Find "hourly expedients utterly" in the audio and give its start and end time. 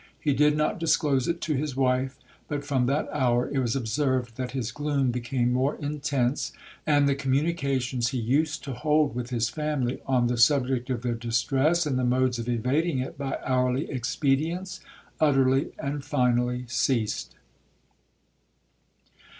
13.45-15.69